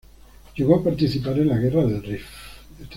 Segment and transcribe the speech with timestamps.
[0.57, 2.25] Llegó a participar en la Guerra del Rif.